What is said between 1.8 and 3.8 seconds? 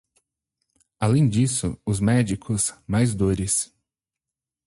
os médicos, mais dores.